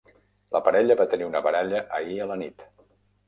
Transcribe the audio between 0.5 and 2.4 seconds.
La parella va tenir una baralla ahir a la